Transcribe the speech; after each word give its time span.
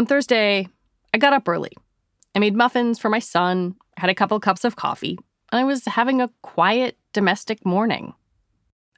On 0.00 0.06
Thursday, 0.06 0.66
I 1.12 1.18
got 1.18 1.34
up 1.34 1.46
early. 1.46 1.72
I 2.34 2.38
made 2.38 2.56
muffins 2.56 2.98
for 2.98 3.10
my 3.10 3.18
son, 3.18 3.76
had 3.98 4.08
a 4.08 4.14
couple 4.14 4.40
cups 4.40 4.64
of 4.64 4.74
coffee, 4.74 5.18
and 5.52 5.60
I 5.60 5.64
was 5.64 5.84
having 5.84 6.22
a 6.22 6.30
quiet 6.40 6.96
domestic 7.12 7.66
morning. 7.66 8.14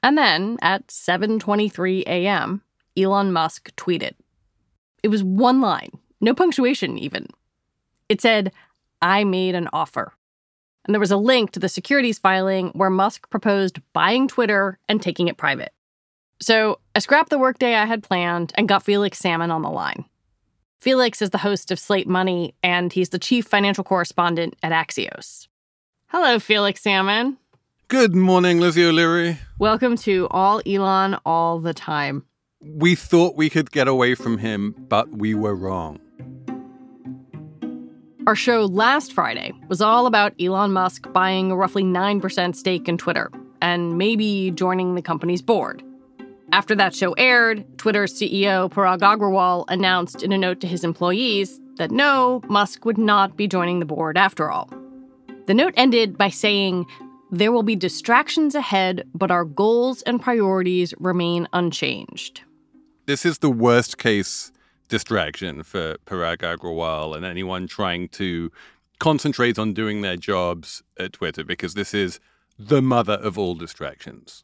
And 0.01 0.17
then 0.17 0.57
at 0.61 0.87
7:23 0.87 2.03
a.m., 2.07 2.61
Elon 2.95 3.33
Musk 3.33 3.75
tweeted. 3.75 4.13
It 5.03 5.09
was 5.09 5.25
one 5.25 5.59
line, 5.59 5.91
no 6.21 6.33
punctuation 6.33 6.97
even. 6.97 7.27
It 8.07 8.21
said, 8.21 8.53
"I 9.01 9.25
made 9.25 9.55
an 9.55 9.67
offer." 9.73 10.13
And 10.85 10.95
there 10.95 11.01
was 11.01 11.11
a 11.11 11.17
link 11.17 11.51
to 11.51 11.59
the 11.59 11.67
securities 11.67 12.17
filing 12.17 12.69
where 12.69 12.89
Musk 12.89 13.29
proposed 13.29 13.81
buying 13.91 14.29
Twitter 14.29 14.79
and 14.87 15.01
taking 15.01 15.27
it 15.27 15.35
private. 15.35 15.73
So 16.39 16.79
I 16.95 16.99
scrapped 16.99 17.29
the 17.29 17.37
workday 17.37 17.75
I 17.75 17.87
had 17.87 18.03
planned 18.03 18.53
and 18.55 18.69
got 18.69 18.83
Felix 18.83 19.19
Salmon 19.19 19.51
on 19.51 19.63
the 19.63 19.69
line. 19.69 20.05
Felix 20.83 21.21
is 21.21 21.29
the 21.29 21.37
host 21.37 21.71
of 21.71 21.79
Slate 21.79 22.09
Money, 22.09 22.55
and 22.61 22.91
he's 22.91 23.07
the 23.07 23.17
chief 23.17 23.45
financial 23.45 23.85
correspondent 23.85 24.57
at 24.61 24.73
Axios. 24.73 25.47
Hello, 26.07 26.39
Felix 26.39 26.81
Salmon. 26.81 27.37
Good 27.87 28.13
morning, 28.13 28.59
Lizzie 28.59 28.83
O'Leary. 28.83 29.37
Welcome 29.57 29.95
to 29.99 30.27
All 30.29 30.61
Elon 30.65 31.17
All 31.25 31.61
the 31.61 31.73
Time. 31.73 32.25
We 32.59 32.95
thought 32.95 33.37
we 33.37 33.49
could 33.49 33.71
get 33.71 33.87
away 33.87 34.13
from 34.13 34.39
him, 34.39 34.75
but 34.89 35.07
we 35.07 35.33
were 35.33 35.55
wrong. 35.55 36.01
Our 38.27 38.35
show 38.35 38.65
last 38.65 39.13
Friday 39.13 39.53
was 39.69 39.79
all 39.79 40.05
about 40.05 40.33
Elon 40.37 40.73
Musk 40.73 41.07
buying 41.13 41.49
a 41.49 41.55
roughly 41.55 41.83
9% 41.83 42.57
stake 42.57 42.89
in 42.89 42.97
Twitter 42.97 43.31
and 43.61 43.97
maybe 43.97 44.51
joining 44.51 44.95
the 44.95 45.01
company's 45.01 45.41
board. 45.41 45.81
After 46.53 46.75
that 46.75 46.93
show 46.93 47.13
aired, 47.13 47.65
Twitter's 47.79 48.13
CEO 48.13 48.69
Parag 48.69 48.99
Agrawal 48.99 49.65
announced 49.69 50.21
in 50.21 50.31
a 50.31 50.37
note 50.37 50.59
to 50.59 50.67
his 50.67 50.83
employees 50.83 51.59
that 51.77 51.89
no, 51.89 52.43
Musk 52.47 52.85
would 52.85 52.99
not 52.99 53.35
be 53.35 53.47
joining 53.47 53.79
the 53.79 53.87
board 53.87 54.19
after 54.19 54.51
all. 54.51 54.69
The 55.47 55.55
note 55.55 55.73
ended 55.75 56.15
by 56.15 56.29
saying, 56.29 56.85
There 57.31 57.51
will 57.51 57.63
be 57.63 57.75
distractions 57.75 58.53
ahead, 58.53 59.03
but 59.15 59.31
our 59.31 59.45
goals 59.45 60.03
and 60.03 60.21
priorities 60.21 60.93
remain 60.99 61.47
unchanged. 61.53 62.41
This 63.07 63.25
is 63.25 63.39
the 63.39 63.49
worst 63.49 63.97
case 63.97 64.51
distraction 64.89 65.63
for 65.63 65.97
Parag 66.05 66.37
Agrawal 66.37 67.15
and 67.17 67.25
anyone 67.25 67.65
trying 67.65 68.09
to 68.09 68.51
concentrate 68.99 69.57
on 69.57 69.73
doing 69.73 70.01
their 70.01 70.17
jobs 70.17 70.83
at 70.99 71.13
Twitter 71.13 71.43
because 71.43 71.73
this 71.73 71.95
is 71.95 72.19
the 72.59 72.83
mother 72.83 73.13
of 73.13 73.39
all 73.39 73.55
distractions. 73.55 74.43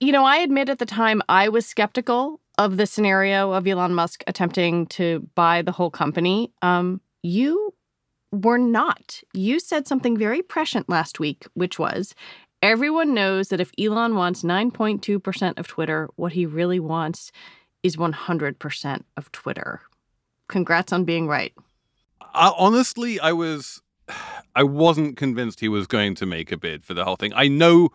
You 0.00 0.12
know, 0.12 0.24
I 0.24 0.36
admit 0.36 0.68
at 0.68 0.78
the 0.78 0.86
time 0.86 1.22
I 1.28 1.48
was 1.48 1.66
skeptical 1.66 2.40
of 2.56 2.76
the 2.76 2.86
scenario 2.86 3.52
of 3.52 3.66
Elon 3.66 3.94
Musk 3.94 4.22
attempting 4.26 4.86
to 4.86 5.28
buy 5.34 5.62
the 5.62 5.72
whole 5.72 5.90
company. 5.90 6.52
Um, 6.62 7.00
you 7.22 7.74
were 8.30 8.58
not. 8.58 9.20
You 9.32 9.58
said 9.58 9.88
something 9.88 10.16
very 10.16 10.40
prescient 10.42 10.88
last 10.88 11.18
week, 11.18 11.46
which 11.54 11.78
was 11.78 12.14
everyone 12.62 13.12
knows 13.12 13.48
that 13.48 13.60
if 13.60 13.72
Elon 13.78 14.14
wants 14.14 14.42
9.2% 14.42 15.58
of 15.58 15.66
Twitter, 15.66 16.08
what 16.16 16.32
he 16.32 16.46
really 16.46 16.80
wants 16.80 17.32
is 17.82 17.96
100% 17.96 19.02
of 19.16 19.32
Twitter. 19.32 19.80
Congrats 20.48 20.92
on 20.92 21.04
being 21.04 21.26
right. 21.26 21.52
I, 22.34 22.52
honestly, 22.56 23.18
I 23.18 23.32
was 23.32 23.82
I 24.54 24.62
wasn't 24.64 25.16
convinced 25.16 25.60
he 25.60 25.68
was 25.68 25.86
going 25.86 26.14
to 26.16 26.26
make 26.26 26.50
a 26.50 26.56
bid 26.56 26.84
for 26.84 26.94
the 26.94 27.04
whole 27.04 27.16
thing. 27.16 27.32
I 27.34 27.48
know 27.48 27.90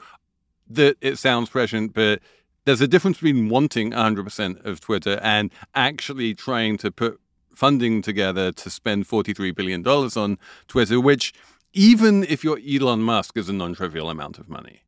that 0.70 0.98
it 1.02 1.18
sounds 1.18 1.50
prescient, 1.50 1.94
but 1.94 2.20
there's 2.66 2.82
a 2.82 2.88
difference 2.88 3.18
between 3.18 3.50
wanting 3.50 3.92
100% 3.92 4.66
of 4.66 4.80
Twitter 4.80 5.20
and 5.22 5.52
actually 5.76 6.34
trying 6.34 6.78
to 6.78 6.92
put 6.92 7.20
funding 7.56 8.02
together 8.02 8.52
to 8.52 8.70
spend 8.70 9.08
$43 9.08 9.54
billion 9.56 9.86
on 9.86 10.38
Twitter, 10.68 11.00
which, 11.00 11.34
even 11.74 12.24
if 12.24 12.44
you're 12.44 12.60
Elon 12.68 13.02
Musk, 13.02 13.38
is 13.38 13.50
a 13.50 13.54
non 13.54 13.74
trivial 13.74 14.10
amount 14.10 14.40
of 14.40 14.50
money. 14.50 14.84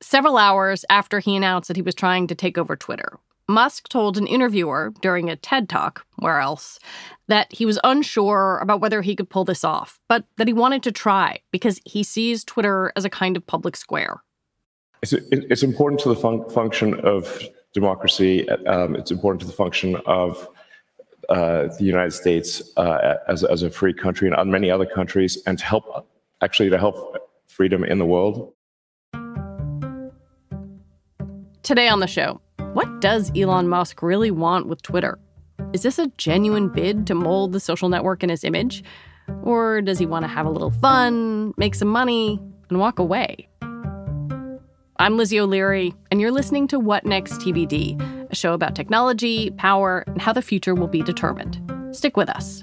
Several 0.00 0.36
hours 0.36 0.84
after 0.90 1.18
he 1.18 1.34
announced 1.34 1.68
that 1.68 1.76
he 1.76 1.82
was 1.82 1.94
trying 1.94 2.26
to 2.26 2.34
take 2.34 2.58
over 2.58 2.76
Twitter, 2.76 3.18
Musk 3.48 3.88
told 3.88 4.16
an 4.16 4.26
interviewer 4.26 4.92
during 5.02 5.28
a 5.28 5.36
TED 5.36 5.68
talk, 5.68 6.06
where 6.16 6.40
else, 6.40 6.78
that 7.28 7.52
he 7.52 7.66
was 7.66 7.78
unsure 7.84 8.58
about 8.62 8.80
whether 8.80 9.02
he 9.02 9.14
could 9.14 9.28
pull 9.28 9.44
this 9.44 9.64
off, 9.64 10.00
but 10.08 10.24
that 10.36 10.46
he 10.46 10.54
wanted 10.54 10.82
to 10.82 10.92
try 10.92 11.40
because 11.50 11.80
he 11.84 12.02
sees 12.02 12.44
Twitter 12.44 12.92
as 12.96 13.04
a 13.04 13.10
kind 13.10 13.36
of 13.36 13.46
public 13.46 13.76
square. 13.76 14.22
It's, 15.04 15.12
it's 15.30 15.62
important 15.62 16.00
to 16.00 16.08
the 16.08 16.16
fun- 16.16 16.48
function 16.48 16.98
of 17.00 17.42
democracy. 17.74 18.48
Um, 18.48 18.96
it's 18.96 19.10
important 19.10 19.42
to 19.42 19.46
the 19.46 19.52
function 19.52 19.96
of 20.06 20.48
uh, 21.28 21.68
the 21.78 21.84
United 21.84 22.12
States 22.12 22.62
uh, 22.78 23.16
as, 23.28 23.44
as 23.44 23.62
a 23.62 23.68
free 23.68 23.92
country 23.92 24.30
and 24.30 24.50
many 24.50 24.70
other 24.70 24.86
countries, 24.86 25.36
and 25.46 25.58
to 25.58 25.64
help 25.66 26.08
actually 26.40 26.70
to 26.70 26.78
help 26.78 27.18
freedom 27.48 27.84
in 27.84 27.98
the 27.98 28.06
world. 28.06 28.54
Today 31.62 31.88
on 31.88 32.00
the 32.00 32.06
show, 32.06 32.40
what 32.72 33.02
does 33.02 33.30
Elon 33.36 33.68
Musk 33.68 34.02
really 34.02 34.30
want 34.30 34.68
with 34.68 34.80
Twitter? 34.80 35.18
Is 35.74 35.82
this 35.82 35.98
a 35.98 36.06
genuine 36.16 36.70
bid 36.70 37.06
to 37.08 37.14
mold 37.14 37.52
the 37.52 37.60
social 37.60 37.90
network 37.90 38.22
in 38.22 38.30
his 38.30 38.42
image? 38.42 38.82
Or 39.42 39.82
does 39.82 39.98
he 39.98 40.06
want 40.06 40.24
to 40.24 40.28
have 40.28 40.46
a 40.46 40.50
little 40.50 40.70
fun, 40.70 41.52
make 41.58 41.74
some 41.74 41.88
money, 41.88 42.40
and 42.70 42.78
walk 42.78 42.98
away? 42.98 43.48
I'm 44.96 45.16
Lizzie 45.16 45.40
O'Leary, 45.40 45.92
and 46.12 46.20
you're 46.20 46.30
listening 46.30 46.68
to 46.68 46.78
What 46.78 47.04
Next 47.04 47.40
TBD, 47.40 48.30
a 48.30 48.34
show 48.36 48.54
about 48.54 48.76
technology, 48.76 49.50
power, 49.50 50.04
and 50.06 50.22
how 50.22 50.32
the 50.32 50.40
future 50.40 50.72
will 50.72 50.86
be 50.86 51.02
determined. 51.02 51.60
Stick 51.90 52.16
with 52.16 52.28
us. 52.28 52.62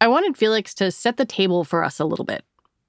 I 0.00 0.08
wanted 0.08 0.36
Felix 0.36 0.74
to 0.74 0.90
set 0.90 1.16
the 1.16 1.24
table 1.24 1.64
for 1.64 1.82
us 1.82 1.98
a 1.98 2.04
little 2.04 2.24
bit, 2.24 2.44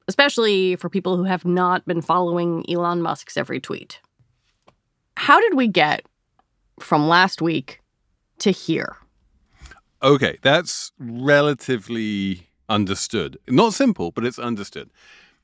especially 0.07 0.75
for 0.75 0.89
people 0.89 1.15
who 1.15 1.24
have 1.24 1.45
not 1.45 1.86
been 1.86 2.01
following 2.01 2.65
Elon 2.69 3.01
Musk's 3.01 3.38
every 3.38 3.59
tweet. 3.59 4.00
How 5.15 5.39
did 5.39 5.54
we 5.56 5.68
get 5.68 6.06
from 6.80 7.07
last 7.07 7.42
week 7.42 7.81
to 8.39 8.51
here? 8.51 8.98
Okay, 10.04 10.38
that's 10.44 10.92
relatively 11.00 12.50
understood. 12.69 13.38
Not 13.48 13.74
simple, 13.74 14.12
but 14.12 14.25
it's 14.25 14.38
understood. 14.38 14.89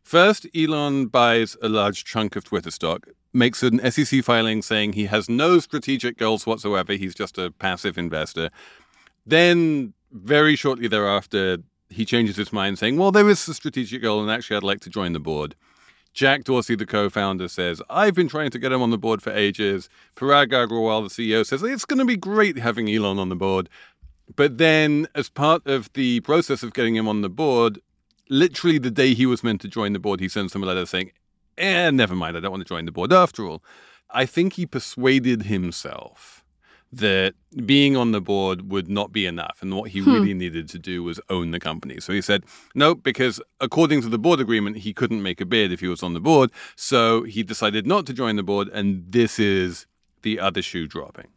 First, 0.03 0.45
Elon 0.55 1.07
buys 1.07 1.55
a 1.61 1.69
large 1.69 2.03
chunk 2.03 2.35
of 2.35 2.43
Twitter 2.43 2.71
stock, 2.71 3.07
makes 3.31 3.63
an 3.63 3.79
SEC 3.89 4.23
filing 4.23 4.61
saying 4.61 4.93
he 4.93 5.05
has 5.05 5.29
no 5.29 5.59
strategic 5.59 6.17
goals 6.17 6.45
whatsoever. 6.45 6.93
He's 6.93 7.15
just 7.15 7.37
a 7.37 7.51
passive 7.51 7.97
investor. 7.97 8.49
Then, 9.25 9.93
very 10.13 10.55
shortly 10.55 10.87
thereafter, 10.87 11.57
he 11.89 12.05
changes 12.05 12.35
his 12.35 12.53
mind 12.53 12.79
saying, 12.79 12.97
Well, 12.97 13.11
there 13.11 13.29
is 13.29 13.47
a 13.47 13.53
strategic 13.53 14.01
goal, 14.01 14.21
and 14.21 14.31
actually, 14.31 14.57
I'd 14.57 14.63
like 14.63 14.81
to 14.81 14.89
join 14.89 15.13
the 15.13 15.19
board. 15.19 15.55
Jack 16.13 16.43
Dorsey, 16.43 16.75
the 16.75 16.85
co-founder, 16.85 17.47
says, 17.47 17.81
"I've 17.89 18.13
been 18.13 18.27
trying 18.27 18.51
to 18.51 18.59
get 18.59 18.71
him 18.71 18.83
on 18.83 18.91
the 18.91 18.99
board 18.99 19.23
for 19.23 19.31
ages." 19.31 19.89
Parag 20.15 20.49
Agrawal, 20.49 21.03
the 21.03 21.09
CEO, 21.09 21.43
says 21.43 21.63
it's 21.63 21.85
going 21.85 21.99
to 21.99 22.05
be 22.05 22.15
great 22.15 22.57
having 22.59 22.87
Elon 22.87 23.17
on 23.17 23.29
the 23.29 23.35
board. 23.35 23.67
But 24.35 24.59
then, 24.59 25.07
as 25.15 25.29
part 25.29 25.65
of 25.65 25.91
the 25.93 26.19
process 26.19 26.61
of 26.61 26.73
getting 26.73 26.95
him 26.95 27.07
on 27.07 27.21
the 27.21 27.29
board, 27.29 27.79
literally 28.29 28.77
the 28.77 28.91
day 28.91 29.15
he 29.15 29.25
was 29.25 29.43
meant 29.43 29.59
to 29.61 29.67
join 29.67 29.93
the 29.93 29.99
board, 29.99 30.19
he 30.19 30.29
sends 30.29 30.53
them 30.53 30.61
a 30.61 30.67
letter 30.67 30.85
saying, 30.85 31.11
"Eh, 31.57 31.89
never 31.89 32.15
mind. 32.15 32.37
I 32.37 32.41
don't 32.41 32.51
want 32.51 32.61
to 32.61 32.69
join 32.69 32.85
the 32.85 32.91
board 32.91 33.11
after 33.11 33.47
all." 33.47 33.63
I 34.11 34.27
think 34.27 34.53
he 34.53 34.67
persuaded 34.67 35.43
himself 35.43 36.42
that 36.97 37.33
being 37.65 37.97
on 37.97 38.11
the 38.11 38.21
board 38.21 38.71
would 38.71 38.87
not 38.87 39.11
be 39.11 39.25
enough. 39.25 39.57
And 39.61 39.75
what 39.75 39.89
he 39.89 39.99
hmm. 39.99 40.13
really 40.13 40.33
needed 40.33 40.69
to 40.69 40.79
do 40.79 41.03
was 41.03 41.19
own 41.29 41.51
the 41.51 41.59
company. 41.59 41.99
So 41.99 42.13
he 42.13 42.21
said, 42.21 42.43
no, 42.75 42.93
because 42.93 43.41
according 43.59 44.01
to 44.03 44.09
the 44.09 44.19
board 44.19 44.39
agreement, 44.39 44.77
he 44.77 44.93
couldn't 44.93 45.23
make 45.23 45.41
a 45.41 45.45
bid 45.45 45.71
if 45.71 45.79
he 45.79 45.87
was 45.87 46.03
on 46.03 46.13
the 46.13 46.19
board. 46.19 46.51
So 46.75 47.23
he 47.23 47.43
decided 47.43 47.87
not 47.87 48.05
to 48.07 48.13
join 48.13 48.35
the 48.35 48.43
board. 48.43 48.69
And 48.69 49.03
this 49.11 49.39
is 49.39 49.87
the 50.21 50.39
other 50.39 50.61
shoe 50.61 50.87
dropping. 50.87 51.27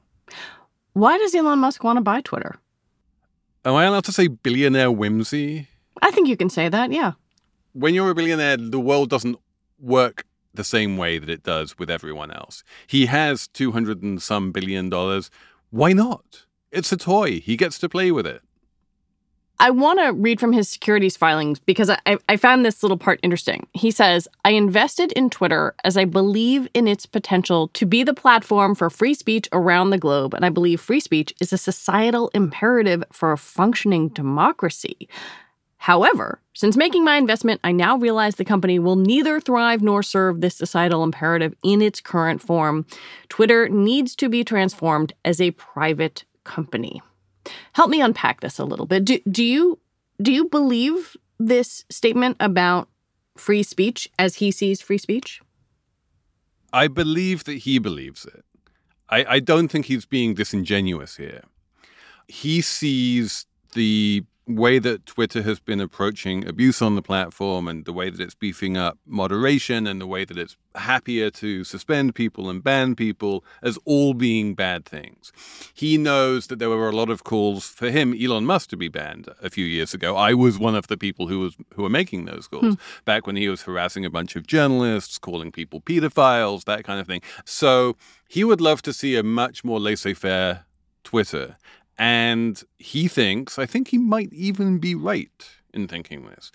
Why 0.93 1.17
does 1.19 1.35
Elon 1.35 1.59
Musk 1.59 1.83
want 1.85 1.97
to 1.97 2.03
buy 2.03 2.21
Twitter? 2.21 2.57
Am 3.65 3.75
I 3.75 3.85
allowed 3.85 4.05
to 4.05 4.13
say 4.13 4.29
billionaire 4.29 4.91
whimsy? 4.91 5.69
I 6.03 6.11
think 6.11 6.29
you 6.29 6.37
can 6.37 6.51
say 6.51 6.69
that, 6.69 6.93
yeah. 6.93 7.13
When 7.73 7.95
you're 7.95 8.11
a 8.11 8.15
billionaire, 8.15 8.57
the 8.59 8.81
world 8.81 9.11
doesn't 9.11 9.39
work 9.79 10.26
the 10.57 10.65
same 10.65 10.97
way 10.97 11.19
that 11.19 11.31
it 11.31 11.43
does 11.43 11.79
with 11.79 11.91
everyone 11.91 12.31
else. 12.31 12.65
He 12.87 13.07
has 13.07 13.49
200 13.49 14.03
and 14.03 14.21
some 14.21 14.53
billion 14.53 14.89
dollars. 14.89 15.31
Why 15.71 15.93
not? 15.93 16.47
It's 16.71 16.93
a 16.93 16.97
toy. 16.97 17.41
He 17.41 17.57
gets 17.57 17.79
to 17.79 17.89
play 17.89 18.11
with 18.11 18.27
it. 18.27 18.43
I 19.59 19.71
want 19.71 19.99
to 20.01 20.13
read 20.13 20.39
from 20.39 20.53
his 20.53 20.69
securities 20.69 21.17
filings 21.17 21.59
because 21.59 21.89
I, 21.89 22.19
I 22.29 22.37
found 22.37 22.65
this 22.65 22.83
little 22.83 22.99
part 22.99 23.21
interesting. 23.23 23.67
He 23.73 23.91
says, 23.91 24.29
I 24.45 24.51
invested 24.51 25.13
in 25.13 25.31
Twitter 25.31 25.75
as 25.83 25.97
I 25.97 26.05
believe 26.05 26.69
in 26.75 26.87
its 26.87 27.07
potential 27.07 27.69
to 27.69 27.87
be 27.87 28.03
the 28.03 28.13
platform 28.13 28.75
for 28.75 28.91
free 28.91 29.15
speech 29.15 29.49
around 29.53 29.91
the 29.91 29.99
globe, 29.99 30.35
and 30.35 30.45
I 30.45 30.51
believe 30.51 30.81
free 30.81 31.01
speech 31.01 31.33
is 31.41 31.55
a 31.55 31.59
societal 31.59 32.31
imperative 32.35 33.03
for 33.13 33.33
a 33.33 33.39
functioning 33.39 34.09
democracy. 34.09 35.09
However, 35.87 36.41
since 36.53 36.77
making 36.77 37.05
my 37.05 37.17
investment, 37.17 37.61
I 37.63 37.71
now 37.71 37.97
realize 37.97 38.35
the 38.35 38.45
company 38.45 38.81
will 38.81 38.97
neither 38.97 39.39
thrive 39.39 39.83
nor 39.83 40.03
serve 40.03 40.41
this 40.41 40.57
societal 40.57 41.05
imperative 41.05 41.55
in 41.63 41.81
its 41.81 42.01
current 42.01 42.43
form. 42.43 42.87
Twitter 43.29 43.69
needs 43.69 44.17
to 44.17 44.29
be 44.29 44.43
transformed 44.43 45.13
as 45.25 45.41
a 45.41 45.53
private 45.53 46.25
company. 46.43 47.01
Help 47.75 47.89
me 47.89 48.01
unpack 48.01 48.41
this 48.41 48.59
a 48.59 48.65
little 48.65 48.87
bit. 48.87 49.05
Do, 49.05 49.21
do 49.31 49.45
you 49.45 49.79
do 50.21 50.33
you 50.33 50.49
believe 50.49 51.17
this 51.39 51.85
statement 51.89 52.37
about 52.41 52.89
free 53.37 53.63
speech 53.63 54.09
as 54.19 54.35
he 54.35 54.51
sees 54.51 54.81
free 54.81 54.99
speech? 54.99 55.41
I 56.73 56.89
believe 56.89 57.45
that 57.45 57.59
he 57.59 57.79
believes 57.79 58.27
it. 58.27 58.45
I, 59.09 59.25
I 59.37 59.39
don't 59.39 59.69
think 59.69 59.87
he's 59.87 60.05
being 60.05 60.35
disingenuous 60.35 61.17
here. 61.17 61.45
He 62.27 62.61
sees 62.61 63.47
the 63.75 64.25
way 64.47 64.79
that 64.79 65.07
Twitter 65.07 65.43
has 65.43 65.59
been 65.59 65.81
approaching 65.81 66.47
abuse 66.47 66.81
on 66.81 66.95
the 66.95 67.03
platform 67.03 67.67
and 67.67 67.85
the 67.85 67.93
way 67.93 68.11
that 68.11 68.21
it's 68.21 68.35
beefing 68.35 68.77
up 68.77 68.97
moderation 69.05 69.87
and 69.87 70.01
the 70.01 70.07
way 70.07 70.25
that 70.25 70.39
it's 70.39 70.57
happier 70.77 71.31
to 71.31 71.65
suspend 71.65 72.15
people 72.15 72.49
and 72.49 72.63
ban 72.63 72.95
people 72.95 73.45
as 73.61 73.77
all 73.85 74.15
being 74.15 74.55
bad 74.55 74.85
things. 74.85 75.33
He 75.75 75.99
knows 75.99 76.47
that 76.47 76.61
there 76.61 76.69
were 76.69 76.89
a 76.89 76.95
lot 76.95 77.11
of 77.11 77.25
calls 77.25 77.67
for 77.67 77.91
him, 77.91 78.15
Elon 78.15 78.47
Musk, 78.47 78.71
to 78.71 78.77
be 78.77 78.89
banned 78.89 79.29
a 79.43 79.51
few 79.51 79.65
years 79.65 79.93
ago. 79.93 80.17
I 80.17 80.33
was 80.33 80.59
one 80.59 80.77
of 80.77 80.87
the 80.87 80.97
people 80.97 81.27
who 81.27 81.41
was 81.41 81.57
who 81.75 81.83
were 81.83 81.91
making 81.91 82.27
those 82.27 82.47
calls 82.47 82.75
hmm. 82.75 83.05
back 83.05 83.27
when 83.27 83.37
he 83.37 83.49
was 83.49 83.63
harassing 83.63 84.05
a 84.05 84.11
bunch 84.11 84.37
of 84.37 84.47
journalists, 84.47 85.19
calling 85.19 85.51
people 85.51 85.81
pedophiles, 85.81 86.65
that 86.65 86.85
kind 86.85 87.01
of 87.01 87.07
thing. 87.09 87.23
So 87.45 87.97
he 88.29 88.45
would 88.45 88.61
love 88.61 88.81
to 88.83 88.93
see 88.93 89.17
a 89.17 89.25
much 89.25 89.65
more 89.65 89.81
laissez-faire 89.81 90.67
Twitter. 91.03 91.57
And 91.99 92.63
he 92.79 93.09
thinks, 93.09 93.59
I 93.59 93.67
think 93.67 93.89
he 93.89 93.99
might 93.99 94.33
even 94.33 94.79
be 94.79 94.95
right 94.95 95.49
in 95.73 95.89
thinking 95.89 96.27
this, 96.27 96.51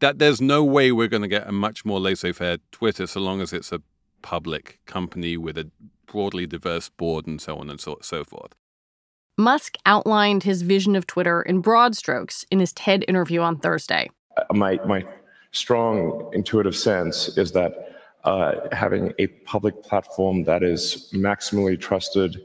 that 0.00 0.18
there's 0.18 0.40
no 0.40 0.62
way 0.62 0.92
we're 0.92 1.08
going 1.08 1.22
to 1.22 1.28
get 1.28 1.48
a 1.48 1.52
much 1.52 1.84
more 1.84 2.00
laissez 2.00 2.32
faire 2.32 2.58
Twitter 2.72 3.06
so 3.06 3.20
long 3.20 3.40
as 3.40 3.52
it's 3.52 3.72
a 3.72 3.82
public 4.22 4.80
company 4.86 5.36
with 5.36 5.58
a 5.58 5.70
broadly 6.06 6.46
diverse 6.46 6.88
board 6.88 7.26
and 7.26 7.40
so 7.40 7.56
on 7.56 7.70
and 7.70 7.80
so, 7.80 7.98
so 8.02 8.24
forth. 8.24 8.54
Musk 9.36 9.76
outlined 9.84 10.44
his 10.44 10.62
vision 10.62 10.94
of 10.94 11.06
Twitter 11.06 11.42
in 11.42 11.60
broad 11.60 11.96
strokes 11.96 12.44
in 12.50 12.60
his 12.60 12.72
TED 12.72 13.04
interview 13.08 13.40
on 13.40 13.58
Thursday. 13.58 14.08
Uh, 14.36 14.54
my, 14.54 14.78
my 14.86 15.04
strong 15.50 16.30
intuitive 16.32 16.76
sense 16.76 17.36
is 17.36 17.50
that 17.52 17.96
uh, 18.22 18.54
having 18.72 19.12
a 19.18 19.26
public 19.44 19.82
platform 19.82 20.44
that 20.44 20.62
is 20.62 21.10
maximally 21.12 21.78
trusted 21.78 22.42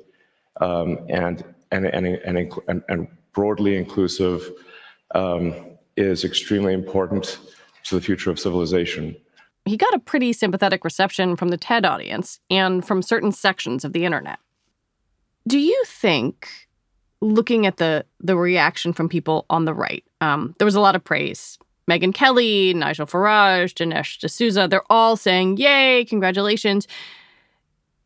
um, 0.61 0.97
and 1.09 1.43
and, 1.71 1.86
and, 1.86 2.06
and, 2.07 2.83
and 2.88 3.07
broadly 3.33 3.75
inclusive 3.75 4.51
um, 5.16 5.54
is 5.95 6.24
extremely 6.24 6.74
important 6.74 7.39
to 7.83 7.95
the 7.95 8.01
future 8.01 8.31
of 8.31 8.39
civilization. 8.39 9.16
He 9.66 9.77
got 9.77 9.94
a 9.94 10.00
pretty 10.00 10.33
sympathetic 10.33 10.83
reception 10.83 11.36
from 11.36 11.50
the 11.50 11.57
TED 11.57 11.86
audience 11.86 12.39
and 12.50 12.86
from 12.86 13.01
certain 13.01 13.31
sections 13.31 13.86
of 13.86 13.94
the 13.94 14.06
internet. 14.06 14.39
Do 15.48 15.60
you 15.60 15.83
think, 15.86 16.48
looking 17.21 17.66
at 17.66 17.77
the 17.77 18.06
the 18.19 18.36
reaction 18.36 18.94
from 18.94 19.10
people 19.10 19.45
on 19.50 19.66
the 19.66 19.74
right, 19.74 20.04
um, 20.21 20.56
there 20.57 20.66
was 20.66 20.75
a 20.75 20.81
lot 20.81 20.95
of 20.95 21.04
praise. 21.04 21.57
Megyn 21.89 22.13
Kelly, 22.13 22.74
Nigel 22.74 23.07
Farage, 23.07 23.74
Dinesh 23.74 24.19
D'Souza, 24.19 24.68
they're 24.68 24.92
all 24.92 25.16
saying, 25.16 25.57
Yay, 25.57 26.06
congratulations. 26.06 26.88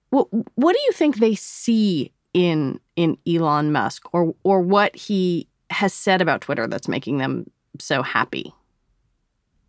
What, 0.09 0.27
what 0.55 0.73
do 0.73 0.81
you 0.85 0.91
think 0.93 1.17
they 1.17 1.35
see 1.35 2.13
in 2.33 2.79
in 2.95 3.17
Elon 3.27 3.71
Musk 3.71 4.13
or 4.13 4.35
or 4.43 4.61
what 4.61 4.95
he 4.95 5.47
has 5.69 5.93
said 5.93 6.21
about 6.21 6.41
Twitter 6.41 6.67
that's 6.67 6.87
making 6.87 7.17
them 7.17 7.49
so 7.79 8.01
happy? 8.01 8.53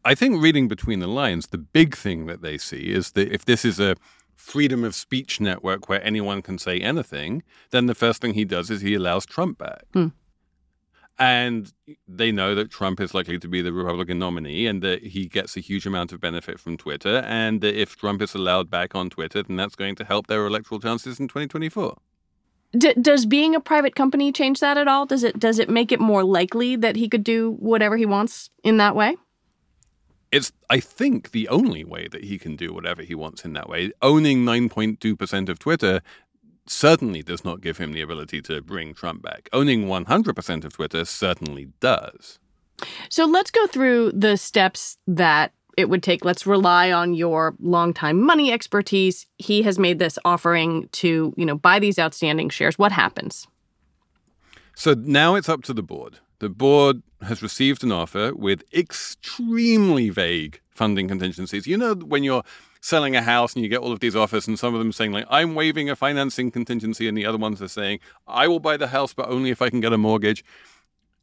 I 0.04 0.14
think 0.14 0.42
reading 0.42 0.68
between 0.68 1.00
the 1.00 1.06
lines, 1.06 1.46
the 1.46 1.58
big 1.58 1.96
thing 1.96 2.26
that 2.26 2.42
they 2.42 2.58
see 2.58 2.92
is 2.92 3.12
that 3.12 3.32
if 3.32 3.46
this 3.46 3.64
is 3.64 3.80
a 3.80 3.96
freedom 4.36 4.84
of 4.84 4.94
speech 4.94 5.40
network 5.40 5.88
where 5.88 6.04
anyone 6.04 6.42
can 6.42 6.58
say 6.58 6.78
anything, 6.80 7.42
then 7.70 7.86
the 7.86 7.94
first 7.94 8.20
thing 8.20 8.34
he 8.34 8.44
does 8.44 8.70
is 8.70 8.82
he 8.82 8.94
allows 8.94 9.24
Trump 9.24 9.56
back. 9.56 9.84
Hmm. 9.94 10.08
And 11.18 11.72
they 12.08 12.32
know 12.32 12.54
that 12.56 12.70
Trump 12.70 13.00
is 13.00 13.14
likely 13.14 13.38
to 13.38 13.48
be 13.48 13.62
the 13.62 13.72
Republican 13.72 14.18
nominee 14.18 14.66
and 14.66 14.82
that 14.82 15.02
he 15.04 15.26
gets 15.26 15.56
a 15.56 15.60
huge 15.60 15.86
amount 15.86 16.12
of 16.12 16.20
benefit 16.20 16.58
from 16.58 16.76
Twitter. 16.76 17.18
And 17.24 17.60
that 17.60 17.80
if 17.80 17.96
Trump 17.96 18.20
is 18.20 18.34
allowed 18.34 18.68
back 18.68 18.96
on 18.96 19.10
Twitter, 19.10 19.42
then 19.42 19.56
that's 19.56 19.76
going 19.76 19.94
to 19.96 20.04
help 20.04 20.26
their 20.26 20.44
electoral 20.44 20.80
chances 20.80 21.20
in 21.20 21.28
2024. 21.28 21.96
D- 22.76 22.94
does 22.94 23.26
being 23.26 23.54
a 23.54 23.60
private 23.60 23.94
company 23.94 24.32
change 24.32 24.60
that 24.60 24.76
at 24.76 24.88
all? 24.88 25.06
Does 25.06 25.24
it 25.24 25.38
does 25.38 25.58
it 25.58 25.68
make 25.68 25.92
it 25.92 26.00
more 26.00 26.24
likely 26.24 26.76
that 26.76 26.96
he 26.96 27.08
could 27.08 27.24
do 27.24 27.52
whatever 27.58 27.96
he 27.96 28.06
wants 28.06 28.50
in 28.62 28.78
that 28.78 28.96
way? 28.96 29.16
It's 30.32 30.52
I 30.68 30.80
think 30.80 31.30
the 31.30 31.48
only 31.48 31.84
way 31.84 32.08
that 32.08 32.24
he 32.24 32.38
can 32.38 32.56
do 32.56 32.72
whatever 32.72 33.02
he 33.02 33.14
wants 33.14 33.44
in 33.44 33.52
that 33.52 33.68
way. 33.68 33.92
Owning 34.02 34.44
9.2% 34.44 35.48
of 35.48 35.58
Twitter 35.58 36.00
certainly 36.66 37.22
does 37.22 37.44
not 37.44 37.60
give 37.60 37.78
him 37.78 37.92
the 37.92 38.00
ability 38.00 38.40
to 38.42 38.60
bring 38.60 38.94
Trump 38.94 39.22
back. 39.22 39.48
Owning 39.52 39.86
100% 39.86 40.64
of 40.64 40.72
Twitter 40.72 41.04
certainly 41.04 41.68
does. 41.80 42.38
So 43.08 43.26
let's 43.26 43.50
go 43.50 43.66
through 43.66 44.12
the 44.12 44.36
steps 44.36 44.98
that 45.06 45.52
it 45.76 45.88
would 45.88 46.02
take 46.02 46.24
let's 46.24 46.46
rely 46.46 46.92
on 46.92 47.14
your 47.14 47.54
longtime 47.60 48.20
money 48.20 48.52
expertise. 48.52 49.26
He 49.38 49.62
has 49.62 49.78
made 49.78 49.98
this 49.98 50.18
offering 50.24 50.88
to 50.92 51.32
you 51.36 51.46
know 51.46 51.56
buy 51.56 51.78
these 51.78 51.98
outstanding 51.98 52.48
shares. 52.48 52.78
What 52.78 52.92
happens? 52.92 53.46
So 54.74 54.94
now 54.94 55.34
it's 55.34 55.48
up 55.48 55.62
to 55.64 55.72
the 55.72 55.82
board. 55.82 56.18
The 56.40 56.48
board 56.48 57.02
has 57.22 57.42
received 57.42 57.84
an 57.84 57.92
offer 57.92 58.34
with 58.34 58.64
extremely 58.72 60.10
vague 60.10 60.60
funding 60.70 61.08
contingencies. 61.08 61.66
You 61.66 61.76
know 61.76 61.94
when 61.94 62.24
you're 62.24 62.42
selling 62.84 63.16
a 63.16 63.22
house 63.22 63.54
and 63.54 63.62
you 63.62 63.70
get 63.70 63.80
all 63.80 63.92
of 63.92 64.00
these 64.00 64.14
offers 64.14 64.46
and 64.46 64.58
some 64.58 64.74
of 64.74 64.78
them 64.78 64.92
saying 64.92 65.10
like 65.10 65.24
i'm 65.30 65.54
waiving 65.54 65.88
a 65.88 65.96
financing 65.96 66.50
contingency 66.50 67.08
and 67.08 67.16
the 67.16 67.24
other 67.24 67.38
ones 67.38 67.62
are 67.62 67.68
saying 67.68 67.98
i 68.26 68.46
will 68.46 68.60
buy 68.60 68.76
the 68.76 68.88
house 68.88 69.14
but 69.14 69.26
only 69.30 69.48
if 69.48 69.62
i 69.62 69.70
can 69.70 69.80
get 69.80 69.94
a 69.94 69.96
mortgage 69.96 70.44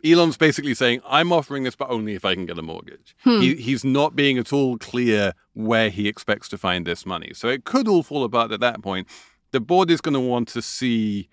Elon's 0.04 0.38
basically 0.38 0.74
saying, 0.74 1.02
I'm 1.08 1.32
offering 1.32 1.64
this, 1.64 1.76
but 1.76 1.90
only 1.90 2.16
if 2.16 2.26
I 2.26 2.34
can 2.34 2.46
get 2.46 2.58
a 2.58 2.62
mortgage. 2.62 3.16
Hmm. 3.24 3.42
He, 3.42 3.56
he's 3.56 3.84
not 3.84 4.16
being 4.16 4.38
at 4.38 4.52
all 4.52 4.78
clear 4.78 5.34
where 5.54 5.90
he 5.90 6.08
expects 6.08 6.50
to 6.50 6.58
find 6.58 6.86
this 6.86 7.06
money. 7.06 7.32
So 7.34 7.48
it 7.48 7.66
could 7.66 7.88
all 7.88 8.04
fall 8.04 8.24
apart 8.24 8.52
at 8.52 8.60
that 8.62 8.82
point. 8.82 9.08
The 9.52 9.60
board 9.60 9.92
is 9.92 10.02
going 10.02 10.14
to 10.14 10.20
want 10.20 10.48
to 10.50 10.62
see 10.62 11.30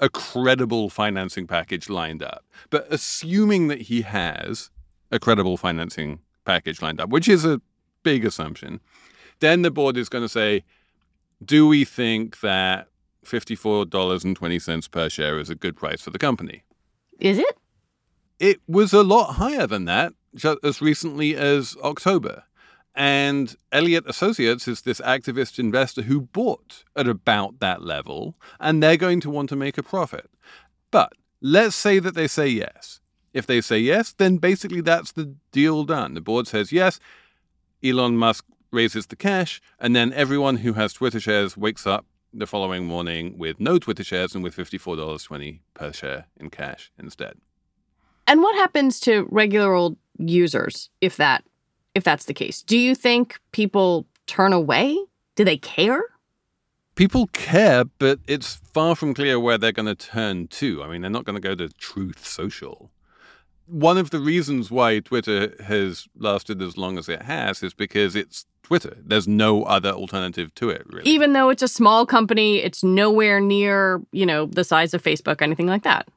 a 0.00 0.08
credible 0.08 0.88
financing 0.88 1.46
package 1.46 1.88
lined 1.88 2.22
up. 2.22 2.44
But 2.70 2.86
assuming 2.90 3.68
that 3.68 3.82
he 3.82 4.02
has 4.02 4.70
a 5.10 5.18
credible 5.18 5.56
financing 5.56 6.20
package 6.44 6.80
lined 6.80 7.00
up, 7.00 7.10
which 7.10 7.28
is 7.28 7.44
a 7.44 7.60
big 8.02 8.24
assumption, 8.24 8.80
then 9.40 9.62
the 9.62 9.70
board 9.70 9.96
is 9.96 10.08
going 10.08 10.24
to 10.24 10.28
say, 10.28 10.64
do 11.44 11.66
we 11.66 11.84
think 11.84 12.40
that 12.40 12.88
$54.20 13.24 14.90
per 14.90 15.08
share 15.08 15.38
is 15.38 15.50
a 15.50 15.54
good 15.54 15.76
price 15.76 16.00
for 16.00 16.10
the 16.10 16.18
company? 16.18 16.62
Is 17.18 17.38
it? 17.38 17.58
It 18.38 18.60
was 18.66 18.92
a 18.92 19.02
lot 19.02 19.34
higher 19.34 19.66
than 19.66 19.84
that 19.86 20.12
as 20.62 20.80
recently 20.80 21.36
as 21.36 21.76
October. 21.82 22.44
And 22.94 23.54
Elliott 23.70 24.08
Associates 24.08 24.66
is 24.66 24.82
this 24.82 25.00
activist 25.00 25.58
investor 25.58 26.02
who 26.02 26.22
bought 26.22 26.84
at 26.96 27.06
about 27.06 27.60
that 27.60 27.82
level, 27.82 28.34
and 28.58 28.82
they're 28.82 28.96
going 28.96 29.20
to 29.20 29.30
want 29.30 29.48
to 29.50 29.56
make 29.56 29.78
a 29.78 29.82
profit. 29.82 30.28
But 30.90 31.12
let's 31.40 31.76
say 31.76 32.00
that 32.00 32.14
they 32.14 32.26
say 32.26 32.48
yes. 32.48 33.00
If 33.32 33.46
they 33.46 33.60
say 33.60 33.78
yes, 33.78 34.14
then 34.14 34.38
basically 34.38 34.80
that's 34.80 35.12
the 35.12 35.36
deal 35.52 35.84
done. 35.84 36.14
The 36.14 36.20
board 36.20 36.48
says 36.48 36.72
yes, 36.72 36.98
Elon 37.84 38.16
Musk 38.16 38.44
raises 38.72 39.06
the 39.06 39.16
cash, 39.16 39.60
and 39.78 39.94
then 39.94 40.12
everyone 40.12 40.56
who 40.56 40.72
has 40.72 40.92
Twitter 40.92 41.20
shares 41.20 41.56
wakes 41.56 41.86
up 41.86 42.04
the 42.32 42.46
following 42.46 42.84
morning 42.84 43.38
with 43.38 43.60
no 43.60 43.78
Twitter 43.78 44.04
shares 44.04 44.34
and 44.34 44.42
with 44.42 44.56
$54.20 44.56 45.60
per 45.74 45.92
share 45.92 46.26
in 46.36 46.50
cash 46.50 46.90
instead. 46.98 47.36
And 48.28 48.42
what 48.42 48.54
happens 48.54 49.00
to 49.00 49.26
regular 49.30 49.72
old 49.72 49.96
users 50.18 50.90
if 51.00 51.16
that 51.16 51.42
if 51.94 52.04
that's 52.04 52.26
the 52.26 52.34
case? 52.34 52.62
Do 52.62 52.78
you 52.78 52.94
think 52.94 53.40
people 53.52 54.06
turn 54.26 54.52
away? 54.52 54.96
Do 55.34 55.44
they 55.44 55.56
care? 55.56 56.02
People 56.94 57.28
care, 57.28 57.84
but 57.84 58.20
it's 58.26 58.56
far 58.72 58.94
from 58.94 59.14
clear 59.14 59.40
where 59.40 59.56
they're 59.56 59.72
going 59.72 59.86
to 59.86 59.94
turn 59.94 60.48
to. 60.48 60.82
I 60.82 60.88
mean, 60.88 61.00
they're 61.00 61.10
not 61.10 61.24
going 61.24 61.40
to 61.40 61.48
go 61.48 61.54
to 61.54 61.68
Truth 61.70 62.26
Social. 62.26 62.90
One 63.66 63.98
of 63.98 64.10
the 64.10 64.18
reasons 64.18 64.70
why 64.70 64.98
Twitter 65.00 65.54
has 65.64 66.06
lasted 66.16 66.60
as 66.60 66.76
long 66.76 66.98
as 66.98 67.08
it 67.08 67.22
has 67.22 67.62
is 67.62 67.72
because 67.72 68.14
it's 68.14 68.46
Twitter. 68.62 68.96
There's 69.00 69.28
no 69.28 69.62
other 69.64 69.90
alternative 69.90 70.54
to 70.56 70.70
it, 70.70 70.86
really. 70.86 71.08
Even 71.08 71.32
though 71.32 71.48
it's 71.48 71.62
a 71.62 71.68
small 71.68 72.04
company, 72.04 72.58
it's 72.58 72.84
nowhere 72.84 73.40
near, 73.40 74.02
you 74.12 74.26
know, 74.26 74.46
the 74.46 74.64
size 74.64 74.92
of 74.92 75.02
Facebook, 75.02 75.40
anything 75.40 75.66
like 75.66 75.84
that. 75.84 76.08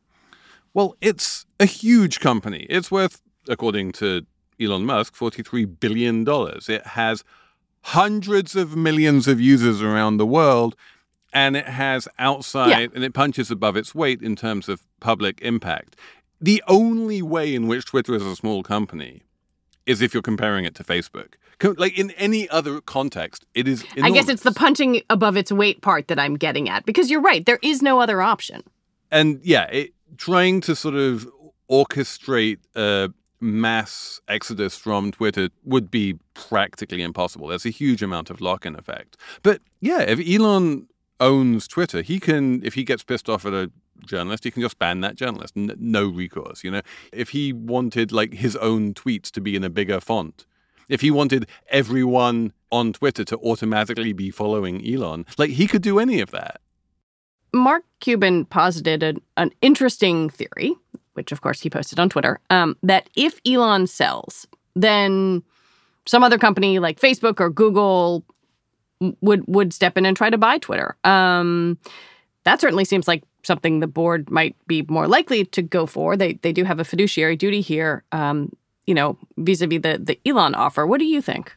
Well, 0.74 0.96
it's 1.02 1.46
a 1.60 1.66
huge 1.66 2.20
company. 2.20 2.66
It's 2.70 2.90
worth, 2.90 3.22
according 3.48 3.92
to 3.94 4.26
Elon 4.60 4.86
Musk, 4.86 5.16
$43 5.16 5.80
billion. 5.80 6.26
It 6.28 6.88
has 6.88 7.24
hundreds 7.84 8.56
of 8.56 8.76
millions 8.76 9.28
of 9.28 9.42
users 9.42 9.82
around 9.82 10.18
the 10.18 10.26
world, 10.26 10.76
and 11.34 11.58
it 11.58 11.66
has 11.68 12.08
outside, 12.20 12.70
yeah. 12.70 12.88
and 12.94 13.04
it 13.04 13.14
punches 13.14 13.52
above 13.52 13.76
its 13.76 13.96
weight 13.96 14.22
in 14.22 14.36
terms 14.36 14.70
of 14.70 14.84
public 15.00 15.42
impact. 15.42 15.96
The 16.40 16.64
only 16.68 17.22
way 17.22 17.54
in 17.54 17.68
which 17.68 17.86
Twitter 17.86 18.16
is 18.16 18.26
a 18.26 18.36
small 18.36 18.64
company 18.64 19.22
is 19.86 20.02
if 20.02 20.14
you're 20.14 20.24
comparing 20.24 20.66
it 20.66 20.76
to 20.76 20.84
Facebook. 20.84 21.34
Like 21.64 21.98
in 21.98 22.10
any 22.12 22.50
other 22.50 22.82
context, 22.82 23.46
it 23.54 23.68
is. 23.68 23.84
Enormous. 23.96 24.04
I 24.04 24.10
guess 24.10 24.30
it's 24.30 24.44
the 24.44 24.52
punching 24.52 25.04
above 25.12 25.38
its 25.38 25.52
weight 25.52 25.82
part 25.82 26.08
that 26.08 26.18
I'm 26.18 26.36
getting 26.36 26.70
at 26.70 26.86
because 26.86 27.12
you're 27.12 27.22
right. 27.22 27.46
There 27.46 27.60
is 27.62 27.84
no 27.84 28.00
other 28.00 28.20
option. 28.20 28.64
And 29.12 29.40
yeah, 29.44 29.66
it, 29.66 29.94
trying 30.18 30.62
to 30.62 30.76
sort 30.76 30.96
of 30.96 31.28
orchestrate 31.70 32.60
a 32.76 33.12
mass 33.40 34.22
exodus 34.28 34.78
from 34.78 35.12
Twitter 35.12 35.50
would 35.64 35.90
be 35.90 36.20
practically 36.34 37.02
impossible. 37.02 37.48
There's 37.48 37.66
a 37.66 37.70
huge 37.70 38.04
amount 38.04 38.30
of 38.30 38.40
lock 38.40 38.66
in 38.66 38.76
effect. 38.76 39.18
But 39.42 39.62
yeah, 39.80 40.02
if 40.02 40.20
Elon 40.20 40.88
owns 41.20 41.68
Twitter, 41.68 42.02
he 42.02 42.20
can, 42.20 42.64
if 42.64 42.76
he 42.76 42.84
gets 42.84 43.04
pissed 43.04 43.30
off 43.30 43.46
at 43.46 43.54
a 43.54 43.72
journalist, 44.06 44.44
he 44.44 44.52
can 44.52 44.62
just 44.62 44.78
ban 44.80 45.02
that 45.02 45.16
journalist. 45.16 45.54
N- 45.58 45.76
no 45.80 46.08
recourse, 46.08 46.64
you 46.64 46.72
know? 46.72 46.82
If 47.12 47.30
he 47.30 47.52
wanted 47.52 48.12
like 48.12 48.34
his 48.34 48.56
own 48.58 48.94
tweets 48.94 49.32
to 49.32 49.42
be 49.42 49.56
in 49.56 49.64
a 49.64 49.70
bigger 49.70 50.00
font, 50.00 50.46
if 50.88 51.02
he 51.02 51.10
wanted 51.10 51.48
everyone 51.70 52.54
on 52.72 52.94
Twitter 52.94 53.24
to 53.26 53.38
automatically 53.38 54.14
be 54.14 54.30
following 54.30 54.86
Elon, 54.86 55.26
like 55.38 55.52
he 55.52 55.68
could 55.68 55.82
do 55.82 56.00
any 56.00 56.20
of 56.20 56.32
that. 56.32 56.62
Mark 57.62 57.84
Cuban 58.00 58.46
posited 58.46 59.04
an, 59.04 59.22
an 59.38 59.52
interesting 59.62 60.30
theory 60.30 60.76
which 61.14 61.32
of 61.32 61.42
course 61.42 61.62
he 61.62 61.70
posted 61.70 62.00
on 62.00 62.10
Twitter, 62.10 62.40
um, 62.50 62.78
that 62.84 63.10
if 63.16 63.40
Elon 63.46 63.88
sells, 63.88 64.48
then 64.76 65.44
some 66.08 66.24
other 66.24 66.38
company 66.38 66.80
like 66.80 67.00
Facebook 67.00 67.40
or 67.40 67.50
Google 67.50 68.24
would 69.22 69.44
would 69.48 69.74
step 69.74 69.98
in 69.98 70.06
and 70.06 70.16
try 70.16 70.30
to 70.30 70.38
buy 70.38 70.58
Twitter. 70.58 70.96
Um, 71.04 71.78
that 72.44 72.62
certainly 72.62 72.86
seems 72.86 73.08
like 73.08 73.24
something 73.44 73.80
the 73.80 73.88
board 73.88 74.30
might 74.30 74.56
be 74.68 74.84
more 74.88 75.08
likely 75.08 75.46
to 75.46 75.62
go 75.62 75.86
for. 75.86 76.16
They 76.16 76.34
they 76.34 76.54
do 76.54 76.64
have 76.64 76.80
a 76.80 76.84
fiduciary 76.84 77.36
duty 77.36 77.62
here, 77.62 78.04
um, 78.12 78.52
you 78.86 78.94
know, 78.94 79.18
vis-a-vis 79.38 79.82
the 79.82 80.00
the 80.02 80.20
Elon 80.26 80.56
offer. 80.56 80.86
What 80.86 81.00
do 81.00 81.06
you 81.06 81.22
think? 81.22 81.56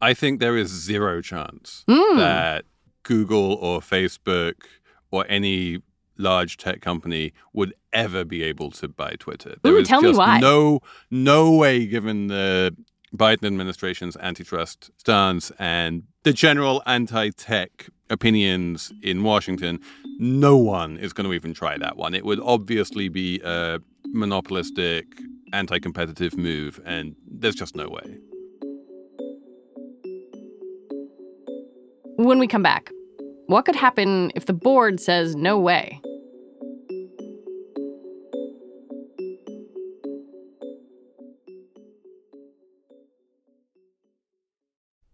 I 0.00 0.14
think 0.14 0.40
there 0.40 0.56
is 0.56 0.68
zero 0.68 1.20
chance 1.20 1.84
mm. 1.88 2.16
that 2.16 2.64
Google 3.02 3.54
or 3.54 3.80
Facebook 3.80 4.64
or 5.10 5.24
any 5.28 5.80
large 6.18 6.56
tech 6.56 6.80
company 6.80 7.32
would 7.52 7.74
ever 7.92 8.24
be 8.24 8.42
able 8.42 8.70
to 8.70 8.88
buy 8.88 9.14
Twitter. 9.18 9.56
There 9.62 9.74
Ooh, 9.74 9.78
is 9.78 9.88
tell 9.88 10.00
just 10.00 10.14
me 10.14 10.18
why. 10.18 10.40
No, 10.40 10.80
no 11.10 11.50
way, 11.52 11.86
given 11.86 12.28
the 12.28 12.76
Biden 13.14 13.44
administration's 13.44 14.16
antitrust 14.18 14.90
stance 14.98 15.50
and 15.58 16.04
the 16.22 16.32
general 16.32 16.82
anti-tech 16.86 17.88
opinions 18.08 18.92
in 19.02 19.22
Washington, 19.22 19.80
no 20.18 20.56
one 20.56 20.98
is 20.98 21.12
going 21.12 21.26
to 21.26 21.34
even 21.34 21.52
try 21.52 21.76
that 21.78 21.96
one. 21.96 22.14
It 22.14 22.24
would 22.24 22.40
obviously 22.40 23.08
be 23.08 23.40
a 23.44 23.80
monopolistic, 24.06 25.06
anti-competitive 25.52 26.36
move, 26.36 26.80
and 26.84 27.16
there's 27.26 27.54
just 27.54 27.74
no 27.74 27.88
way. 27.88 28.18
When 32.16 32.38
we 32.38 32.46
come 32.46 32.62
back, 32.62 32.90
what 33.46 33.64
could 33.64 33.74
happen 33.74 34.32
if 34.34 34.44
the 34.44 34.52
board 34.52 35.00
says 35.00 35.34
no 35.34 35.58
way? 35.58 35.98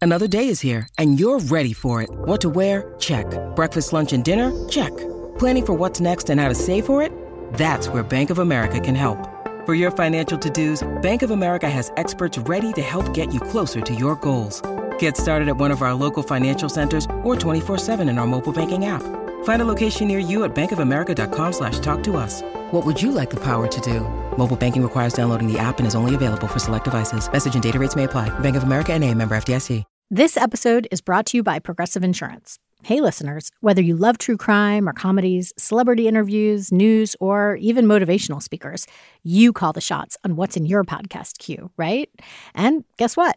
Another 0.01 0.27
day 0.27 0.49
is 0.49 0.61
here, 0.61 0.89
and 0.97 1.21
you're 1.21 1.39
ready 1.39 1.73
for 1.73 2.03
it. 2.03 2.11
What 2.11 2.41
to 2.41 2.49
wear? 2.49 2.95
Check. 2.99 3.27
Breakfast, 3.55 3.93
lunch, 3.93 4.13
and 4.13 4.25
dinner? 4.25 4.69
Check. 4.69 4.97
Planning 5.39 5.67
for 5.67 5.75
what's 5.75 6.01
next 6.01 6.31
and 6.31 6.41
how 6.41 6.49
to 6.49 6.55
save 6.55 6.85
for 6.85 7.03
it? 7.03 7.13
That's 7.55 7.89
where 7.89 8.03
Bank 8.03 8.31
of 8.31 8.39
America 8.39 8.81
can 8.81 8.95
help. 8.95 9.19
For 9.67 9.75
your 9.75 9.91
financial 9.91 10.39
to 10.39 10.51
dos, 10.51 10.87
Bank 11.01 11.23
of 11.23 11.31
America 11.31 11.71
has 11.71 11.93
experts 11.97 12.39
ready 12.39 12.73
to 12.73 12.83
help 12.83 13.13
get 13.15 13.33
you 13.33 13.41
closer 13.41 13.81
to 13.83 13.95
your 13.95 14.17
goals. 14.17 14.63
Get 14.99 15.17
started 15.17 15.49
at 15.49 15.57
one 15.57 15.73
of 15.73 15.83
our 15.83 15.95
local 15.95 16.23
financial 16.23 16.69
centers 16.69 17.05
or 17.25 17.35
24-7 17.35 18.09
in 18.09 18.19
our 18.19 18.27
mobile 18.27 18.53
banking 18.53 18.85
app. 18.87 19.03
Find 19.45 19.61
a 19.63 19.65
location 19.65 20.09
near 20.09 20.21
you 20.21 20.45
at 20.45 20.55
bankofamerica.com 20.55 21.53
slash 21.53 21.81
talk 21.81 22.03
to 22.05 22.17
us. 22.17 22.43
What 22.71 22.87
would 22.87 23.01
you 23.03 23.11
like 23.11 23.31
the 23.31 23.41
power 23.41 23.67
to 23.67 23.81
do? 23.81 24.01
Mobile 24.39 24.57
banking 24.57 24.83
requires 24.83 25.15
downloading 25.15 25.51
the 25.53 25.59
app 25.59 25.79
and 25.79 25.87
is 25.87 25.97
only 25.97 26.15
available 26.15 26.47
for 26.47 26.61
select 26.61 26.85
devices. 26.85 27.31
Message 27.33 27.55
and 27.55 27.63
data 27.63 27.79
rates 27.79 27.97
may 27.97 28.05
apply. 28.05 28.31
Bank 28.41 28.57
of 28.57 28.63
America 28.63 28.93
and 28.93 29.03
a 29.03 29.13
member 29.15 29.37
FDIC. 29.37 29.85
This 30.11 30.39
episode 30.39 30.89
is 30.91 31.03
brought 31.03 31.27
to 31.27 31.37
you 31.37 31.43
by 31.43 31.59
Progressive 31.59 32.03
Insurance. 32.03 32.59
Hey 32.83 33.03
listeners, 33.03 33.51
whether 33.61 33.83
you 33.83 33.95
love 33.95 34.17
true 34.17 34.39
crime 34.39 34.89
or 34.89 34.95
comedies, 34.95 35.53
celebrity 35.59 36.09
interviews, 36.09 36.73
news, 36.73 37.15
or 37.21 37.57
even 37.57 37.85
motivational 37.85 38.43
speakers, 38.43 38.87
you 39.23 39.53
call 39.53 39.75
the 39.75 39.83
shots 39.83 40.17
on 40.25 40.35
what's 40.35 40.57
in 40.57 40.65
your 40.65 40.83
podcast 40.83 41.37
queue, 41.37 41.71
right? 41.77 42.09
And 42.55 42.85
guess 42.97 43.19
what? 43.19 43.37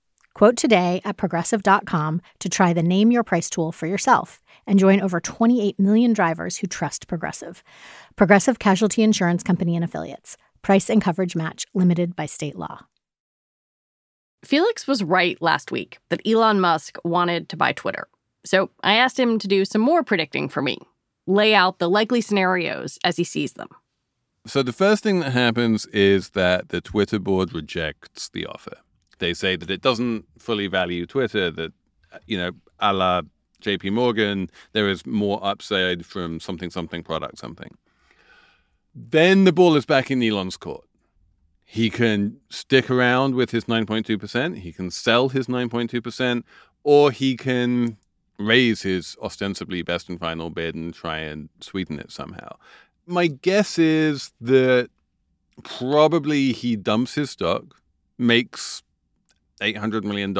Quote 0.33 0.55
today 0.55 1.01
at 1.03 1.17
progressive.com 1.17 2.21
to 2.39 2.49
try 2.49 2.73
the 2.73 2.83
Name 2.83 3.11
Your 3.11 3.23
Price 3.23 3.49
tool 3.49 3.71
for 3.71 3.87
yourself 3.87 4.41
and 4.65 4.79
join 4.79 5.01
over 5.01 5.19
28 5.19 5.79
million 5.79 6.13
drivers 6.13 6.57
who 6.57 6.67
trust 6.67 7.07
Progressive. 7.07 7.63
Progressive 8.15 8.59
Casualty 8.59 9.03
Insurance 9.03 9.43
Company 9.43 9.75
and 9.75 9.83
Affiliates. 9.83 10.37
Price 10.61 10.89
and 10.89 11.01
coverage 11.01 11.35
match 11.35 11.65
limited 11.73 12.15
by 12.15 12.25
state 12.25 12.55
law. 12.55 12.85
Felix 14.43 14.87
was 14.87 15.03
right 15.03 15.39
last 15.41 15.71
week 15.71 15.99
that 16.09 16.25
Elon 16.25 16.59
Musk 16.59 16.97
wanted 17.03 17.49
to 17.49 17.57
buy 17.57 17.73
Twitter. 17.73 18.07
So 18.45 18.71
I 18.83 18.95
asked 18.95 19.19
him 19.19 19.37
to 19.39 19.47
do 19.47 19.65
some 19.65 19.81
more 19.81 20.03
predicting 20.03 20.49
for 20.49 20.61
me, 20.61 20.77
lay 21.27 21.53
out 21.53 21.77
the 21.77 21.89
likely 21.89 22.21
scenarios 22.21 22.97
as 23.03 23.17
he 23.17 23.23
sees 23.23 23.53
them. 23.53 23.67
So 24.47 24.63
the 24.63 24.73
first 24.73 25.03
thing 25.03 25.19
that 25.19 25.31
happens 25.31 25.85
is 25.87 26.31
that 26.31 26.69
the 26.69 26.81
Twitter 26.81 27.19
board 27.19 27.53
rejects 27.53 28.29
the 28.29 28.47
offer. 28.47 28.77
They 29.21 29.33
say 29.35 29.55
that 29.55 29.69
it 29.69 29.81
doesn't 29.81 30.25
fully 30.39 30.67
value 30.67 31.05
Twitter, 31.05 31.51
that, 31.51 31.71
you 32.25 32.37
know, 32.37 32.51
a 32.79 32.91
la 32.91 33.21
JP 33.61 33.93
Morgan, 33.93 34.49
there 34.73 34.89
is 34.89 35.05
more 35.05 35.39
upside 35.43 36.05
from 36.05 36.39
something, 36.39 36.71
something, 36.71 37.03
product, 37.03 37.37
something. 37.37 37.77
Then 38.95 39.43
the 39.43 39.53
ball 39.53 39.75
is 39.75 39.85
back 39.85 40.09
in 40.09 40.23
Elon's 40.23 40.57
court. 40.57 40.85
He 41.63 41.91
can 41.91 42.37
stick 42.49 42.89
around 42.89 43.35
with 43.35 43.51
his 43.51 43.65
9.2%, 43.65 44.57
he 44.57 44.73
can 44.73 44.89
sell 44.89 45.29
his 45.29 45.45
9.2%, 45.45 46.43
or 46.83 47.11
he 47.11 47.37
can 47.37 47.97
raise 48.39 48.81
his 48.81 49.15
ostensibly 49.21 49.83
best 49.83 50.09
and 50.09 50.19
final 50.19 50.49
bid 50.49 50.73
and 50.73 50.95
try 50.95 51.19
and 51.19 51.49
sweeten 51.59 51.99
it 51.99 52.11
somehow. 52.11 52.57
My 53.05 53.27
guess 53.27 53.77
is 53.77 54.33
that 54.41 54.89
probably 55.63 56.53
he 56.53 56.75
dumps 56.75 57.13
his 57.13 57.29
stock, 57.29 57.79
makes 58.17 58.81
$800 59.61 60.03
million 60.03 60.33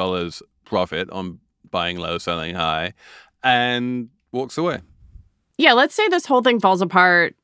profit 0.66 1.10
on 1.10 1.40
buying 1.70 1.98
low, 1.98 2.18
selling 2.18 2.56
high, 2.56 2.94
and 3.44 4.10
walks 4.32 4.58
away. 4.58 4.80
Yeah, 5.58 5.74
let's 5.74 5.96
say 5.96 6.08
this 6.10 6.25
whole 6.25 6.42
thing 6.42 6.60
falls 6.60 6.82
apart 6.82 7.36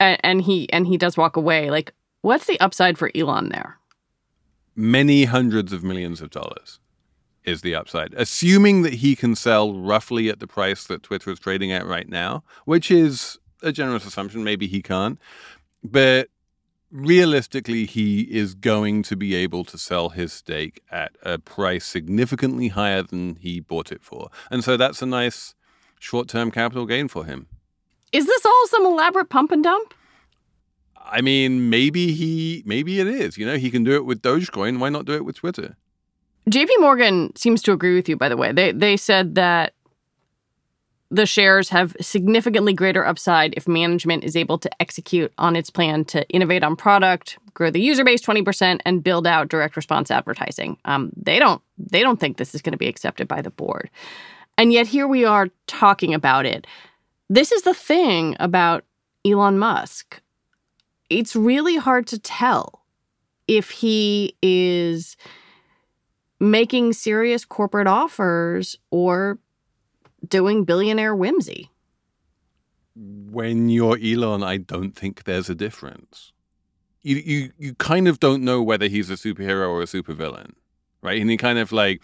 and, 0.00 0.18
and 0.22 0.42
he 0.42 0.70
and 0.72 0.86
he 0.86 0.96
does 0.96 1.16
walk 1.16 1.36
away. 1.36 1.70
Like, 1.70 1.92
what's 2.22 2.46
the 2.46 2.58
upside 2.60 2.98
for 2.98 3.10
Elon 3.14 3.50
there? 3.50 3.78
Many 4.74 5.24
hundreds 5.24 5.72
of 5.72 5.82
millions 5.82 6.20
of 6.20 6.30
dollars 6.30 6.78
is 7.44 7.62
the 7.62 7.74
upside, 7.74 8.14
assuming 8.14 8.82
that 8.82 8.94
he 8.94 9.16
can 9.16 9.34
sell 9.34 9.72
roughly 9.74 10.28
at 10.28 10.38
the 10.38 10.46
price 10.46 10.84
that 10.84 11.02
Twitter 11.02 11.30
is 11.30 11.38
trading 11.38 11.72
at 11.72 11.86
right 11.86 12.08
now, 12.08 12.44
which 12.64 12.90
is 12.90 13.38
a 13.62 13.72
generous 13.72 14.06
assumption. 14.06 14.44
Maybe 14.44 14.66
he 14.66 14.82
can't, 14.82 15.18
but 15.82 16.28
realistically, 16.90 17.84
he 17.84 18.22
is 18.22 18.54
going 18.54 19.02
to 19.04 19.16
be 19.16 19.34
able 19.34 19.64
to 19.64 19.78
sell 19.78 20.10
his 20.10 20.32
stake 20.32 20.82
at 20.90 21.12
a 21.22 21.38
price 21.38 21.84
significantly 21.84 22.68
higher 22.68 23.02
than 23.02 23.36
he 23.36 23.60
bought 23.60 23.92
it 23.92 24.02
for. 24.02 24.30
And 24.50 24.64
so 24.64 24.76
that's 24.76 25.02
a 25.02 25.06
nice 25.06 25.54
short 25.98 26.28
term 26.28 26.50
capital 26.50 26.86
gain 26.86 27.08
for 27.08 27.24
him. 27.24 27.46
Is 28.12 28.26
this 28.26 28.46
all 28.46 28.66
some 28.68 28.86
elaborate 28.86 29.28
pump 29.28 29.52
and 29.52 29.62
dump? 29.62 29.94
I 31.10 31.20
mean, 31.20 31.70
maybe 31.70 32.12
he, 32.12 32.62
maybe 32.66 33.00
it 33.00 33.06
is. 33.06 33.38
You 33.38 33.46
know, 33.46 33.56
he 33.56 33.70
can 33.70 33.84
do 33.84 33.94
it 33.94 34.04
with 34.04 34.22
Dogecoin. 34.22 34.78
Why 34.78 34.88
not 34.88 35.06
do 35.06 35.14
it 35.14 35.24
with 35.24 35.36
Twitter? 35.36 35.76
JP 36.50 36.68
Morgan 36.78 37.34
seems 37.36 37.62
to 37.62 37.72
agree 37.72 37.94
with 37.94 38.08
you, 38.08 38.16
by 38.16 38.28
the 38.28 38.36
way. 38.36 38.52
They, 38.52 38.72
they 38.72 38.96
said 38.96 39.34
that 39.34 39.74
the 41.10 41.26
shares 41.26 41.70
have 41.70 41.96
significantly 42.00 42.74
greater 42.74 43.06
upside 43.06 43.54
if 43.56 43.66
management 43.66 44.24
is 44.24 44.36
able 44.36 44.58
to 44.58 44.82
execute 44.82 45.32
on 45.38 45.56
its 45.56 45.70
plan 45.70 46.04
to 46.06 46.28
innovate 46.28 46.62
on 46.62 46.76
product, 46.76 47.38
grow 47.54 47.70
the 47.70 47.80
user 47.80 48.04
base 48.04 48.20
20%, 48.20 48.80
and 48.84 49.02
build 49.02 49.26
out 49.26 49.48
direct 49.48 49.74
response 49.74 50.10
advertising. 50.10 50.76
Um, 50.84 51.10
they 51.16 51.38
don't 51.38 51.62
they 51.78 52.02
don't 52.02 52.20
think 52.20 52.36
this 52.36 52.54
is 52.54 52.62
going 52.62 52.72
to 52.72 52.78
be 52.78 52.88
accepted 52.88 53.26
by 53.26 53.40
the 53.40 53.50
board. 53.50 53.88
And 54.58 54.72
yet 54.72 54.86
here 54.86 55.06
we 55.06 55.24
are 55.24 55.48
talking 55.66 56.12
about 56.12 56.44
it. 56.44 56.66
This 57.30 57.52
is 57.52 57.62
the 57.62 57.74
thing 57.74 58.36
about 58.40 58.84
Elon 59.24 59.58
Musk. 59.58 60.20
It's 61.08 61.34
really 61.34 61.76
hard 61.76 62.06
to 62.08 62.18
tell 62.18 62.84
if 63.46 63.70
he 63.70 64.36
is 64.42 65.16
making 66.38 66.92
serious 66.92 67.44
corporate 67.44 67.86
offers 67.86 68.76
or 68.90 69.38
doing 70.28 70.64
billionaire 70.64 71.14
whimsy. 71.14 71.70
When 72.94 73.68
you're 73.68 73.98
Elon, 74.02 74.42
I 74.42 74.56
don't 74.56 74.92
think 74.92 75.24
there's 75.24 75.48
a 75.48 75.54
difference. 75.54 76.32
You 77.02 77.16
you 77.16 77.52
you 77.58 77.74
kind 77.76 78.08
of 78.08 78.18
don't 78.18 78.42
know 78.42 78.62
whether 78.62 78.88
he's 78.88 79.10
a 79.10 79.14
superhero 79.14 79.68
or 79.68 79.82
a 79.82 79.86
supervillain, 79.86 80.52
right? 81.02 81.20
And 81.20 81.30
he 81.30 81.36
kind 81.36 81.58
of 81.58 81.70
like 81.70 82.02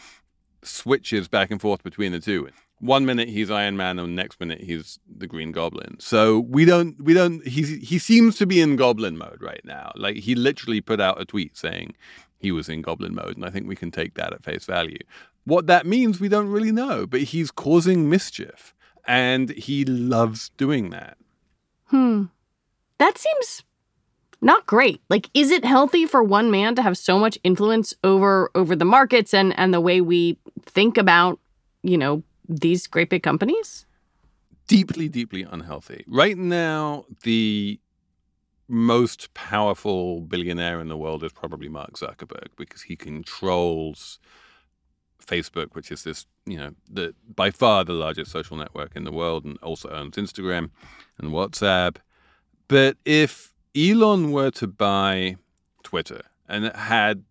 switches 0.62 1.28
back 1.28 1.50
and 1.50 1.60
forth 1.60 1.82
between 1.82 2.12
the 2.12 2.20
two. 2.20 2.48
One 2.78 3.06
minute 3.06 3.28
he's 3.28 3.50
Iron 3.50 3.76
Man, 3.76 3.98
and 3.98 4.14
next 4.14 4.38
minute 4.40 4.60
he's 4.60 4.98
the 5.08 5.26
Green 5.26 5.52
Goblin. 5.52 5.96
So 5.98 6.40
we 6.40 6.64
don't 6.64 7.00
we 7.02 7.14
don't 7.14 7.46
he 7.46 7.78
he 7.78 7.98
seems 7.98 8.36
to 8.36 8.46
be 8.46 8.60
in 8.60 8.76
Goblin 8.76 9.16
mode 9.16 9.40
right 9.40 9.64
now. 9.64 9.92
Like 9.96 10.16
he 10.16 10.34
literally 10.34 10.80
put 10.80 11.00
out 11.00 11.20
a 11.20 11.24
tweet 11.24 11.56
saying 11.56 11.94
he 12.38 12.52
was 12.52 12.68
in 12.68 12.82
Goblin 12.82 13.14
mode, 13.14 13.36
and 13.36 13.44
I 13.44 13.50
think 13.50 13.66
we 13.66 13.76
can 13.76 13.90
take 13.90 14.14
that 14.14 14.32
at 14.32 14.44
face 14.44 14.66
value. 14.66 14.98
What 15.44 15.66
that 15.66 15.86
means, 15.86 16.20
we 16.20 16.28
don't 16.28 16.48
really 16.48 16.72
know, 16.72 17.06
but 17.06 17.20
he's 17.20 17.50
causing 17.50 18.08
mischief 18.08 18.74
and 19.06 19.50
he 19.50 19.84
loves 19.84 20.50
doing 20.57 20.90
that. 20.90 21.18
Hmm. 21.87 22.24
That 22.98 23.18
seems 23.18 23.62
not 24.40 24.66
great. 24.66 25.02
Like 25.09 25.28
is 25.35 25.50
it 25.50 25.64
healthy 25.64 26.07
for 26.07 26.22
one 26.22 26.50
man 26.50 26.74
to 26.76 26.83
have 26.83 26.96
so 26.96 27.18
much 27.18 27.38
influence 27.44 27.94
over 28.02 28.50
over 28.54 28.74
the 28.76 28.85
markets 28.85 29.35
and 29.35 29.59
and 29.59 29.72
the 29.72 29.80
way 29.80 30.00
we 30.00 30.38
think 30.62 30.96
about, 30.96 31.38
you 31.83 31.98
know, 31.98 32.22
these 32.48 32.87
great 32.87 33.11
big 33.11 33.22
companies? 33.22 33.87
Deeply 34.66 35.09
deeply 35.09 35.42
unhealthy. 35.42 36.04
Right 36.07 36.38
now 36.38 37.04
the 37.22 37.80
most 38.66 39.35
powerful 39.35 40.22
billionaire 40.22 40.80
in 40.80 40.88
the 40.88 40.96
world 40.96 41.22
is 41.22 41.33
probably 41.33 41.68
Mark 41.68 41.98
Zuckerberg 41.98 42.48
because 42.57 42.83
he 42.83 42.96
controls 42.96 44.18
Facebook, 45.24 45.74
which 45.74 45.90
is 45.90 46.04
this, 46.04 46.26
you 46.46 46.56
know, 46.56 46.70
the 46.88 47.14
by 47.34 47.50
far 47.50 47.84
the 47.84 47.92
largest 47.92 48.30
social 48.30 48.56
network 48.56 48.94
in 48.94 49.04
the 49.04 49.12
world, 49.12 49.44
and 49.44 49.58
also 49.62 49.88
owns 49.90 50.16
Instagram 50.16 50.70
and 51.18 51.32
WhatsApp. 51.32 51.96
But 52.68 52.96
if 53.04 53.52
Elon 53.76 54.32
were 54.32 54.50
to 54.52 54.66
buy 54.66 55.37
Twitter 55.82 56.22
and 56.48 56.66
had 56.76 57.24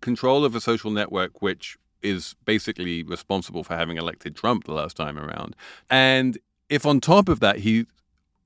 control 0.00 0.44
of 0.44 0.54
a 0.54 0.60
social 0.60 0.90
network 0.90 1.40
which 1.42 1.76
is 2.02 2.34
basically 2.44 3.02
responsible 3.02 3.64
for 3.64 3.74
having 3.74 3.96
elected 3.96 4.36
Trump 4.36 4.64
the 4.64 4.72
last 4.72 4.96
time 4.96 5.18
around, 5.18 5.56
and 5.90 6.38
if 6.68 6.86
on 6.86 7.00
top 7.00 7.28
of 7.28 7.40
that 7.40 7.60
he 7.60 7.86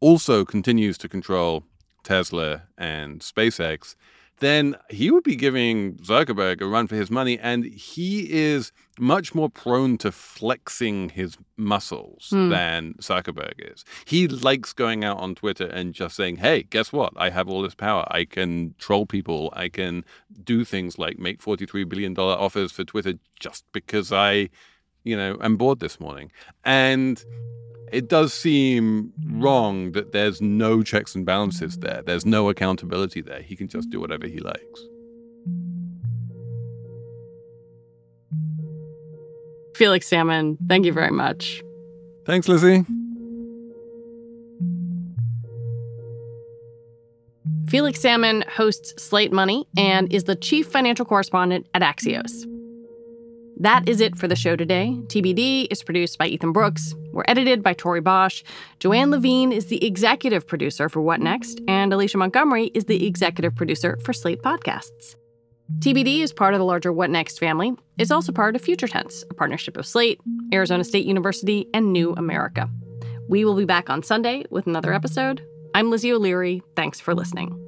also 0.01 0.45
continues 0.45 0.97
to 0.99 1.09
control 1.09 1.65
Tesla 2.05 2.63
and 2.77 3.21
SpaceX, 3.21 3.97
then 4.41 4.77
he 4.91 5.11
would 5.11 5.25
be 5.25 5.37
giving 5.37 5.95
Zuckerberg 5.97 6.61
a 6.61 6.67
run 6.67 6.87
for 6.87 6.97
his 6.97 7.11
money. 7.11 7.39
And 7.39 7.65
he 7.65 8.33
is 8.33 8.73
much 8.99 9.35
more 9.35 9.49
prone 9.49 9.99
to 9.99 10.13
flexing 10.13 11.11
his 11.11 11.37
muscles 11.57 12.31
mm. 12.33 12.51
than 12.51 12.95
Zuckerberg 12.95 13.55
is. 13.59 13.85
He 14.05 14.29
likes 14.29 14.73
going 14.73 15.05
out 15.05 15.19
on 15.19 15.35
Twitter 15.35 15.67
and 15.67 15.95
just 15.95 16.17
saying, 16.17 16.37
hey, 16.37 16.65
guess 16.65 16.93
what? 16.93 17.13
I 17.17 17.31
have 17.31 17.49
all 17.49 17.63
this 17.63 17.75
power. 17.75 18.07
I 18.11 18.25
can 18.25 18.75
troll 18.79 19.07
people. 19.07 19.53
I 19.55 19.69
can 19.69 20.05
do 20.45 20.65
things 20.65 20.99
like 20.99 21.19
make 21.19 21.41
$43 21.41 21.89
billion 21.89 22.17
offers 22.17 22.73
for 22.73 22.85
Twitter 22.85 23.15
just 23.39 23.65
because 23.73 24.13
I, 24.13 24.51
you 25.05 25.17
know, 25.17 25.37
I'm 25.41 25.57
bored 25.57 25.81
this 25.81 26.01
morning. 26.01 26.31
And 26.65 27.23
it 27.93 28.09
does 28.09 28.33
seem 28.35 29.13
hmm. 29.23 29.43
wrong 29.43 29.93
that 29.93 30.13
there's 30.13 30.41
no 30.41 30.83
checks 30.83 31.15
and 31.15 31.25
balances 31.25 31.79
there. 31.79 32.03
There's 32.03 32.27
no 32.27 32.49
accountability 32.49 33.21
there. 33.21 33.43
He 33.43 33.57
can 33.57 33.69
just 33.69 33.91
do 33.91 34.01
whatever 34.01 34.27
he 34.27 34.41
likes. 34.41 34.87
Felix 39.75 40.09
Salmon, 40.09 40.59
thank 40.69 40.85
you 40.85 40.93
very 40.93 41.13
much. 41.13 41.63
Thanks, 42.27 42.49
Lizzie. 42.49 42.85
Felix 47.69 48.01
Salmon 48.01 48.45
hosts 48.49 49.01
Slate 49.01 49.33
Money 49.33 49.69
and 49.77 50.13
is 50.13 50.25
the 50.25 50.35
chief 50.35 50.67
financial 50.67 51.05
correspondent 51.05 51.69
at 51.75 51.83
Axios. 51.83 52.47
That 53.61 53.89
is 53.89 54.01
it 54.01 54.17
for 54.17 54.29
the 54.29 54.37
show 54.37 54.55
today. 54.55 54.97
TBD 55.07 55.67
is 55.71 55.83
produced 55.83 56.17
by 56.17 56.29
Ethan 56.29 56.53
Brooks. 56.53 56.95
We're 57.13 57.25
edited 57.27 57.61
by 57.61 57.75
Tori 57.75 58.01
Bosch. 58.01 58.45
Joanne 58.79 59.11
Levine 59.11 59.51
is 59.51 59.67
the 59.67 59.85
executive 59.85 60.47
producer 60.47 60.89
for 60.89 61.01
What 61.01 61.21
Next, 61.21 61.61
and 61.67 61.93
Alicia 61.93 62.19
Montgomery 62.19 62.67
is 62.75 62.85
the 62.85 63.05
executive 63.05 63.57
producer 63.57 63.99
for 64.05 64.13
Slate 64.13 64.43
Podcasts. 64.43 65.17
TBD 65.81 66.21
is 66.21 66.33
part 66.33 66.55
of 66.55 66.61
the 66.61 66.65
larger 66.65 66.93
What 66.93 67.11
Next 67.11 67.39
family. 67.39 67.73
It's 67.99 68.13
also 68.13 68.31
part 68.31 68.55
of 68.55 68.63
Future 68.63 68.87
Tense, 68.87 69.25
a 69.29 69.35
partnership 69.35 69.77
of 69.77 69.87
Slate, 69.87 70.21
Arizona 70.53 70.85
State 70.85 71.05
University, 71.05 71.67
and 71.75 71.93
New 71.93 72.13
America. 72.13 72.71
We 73.29 73.45
will 73.45 73.57
be 73.57 73.65
back 73.65 73.91
on 73.91 74.05
Sunday 74.05 74.45
with 74.51 74.69
another 74.69 74.95
episode. 74.95 75.45
I'm 75.75 75.91
Lizzie 75.91 76.13
O'Leary. 76.13 76.63
Thanks 76.77 77.01
for 77.01 77.13
listening. 77.13 77.68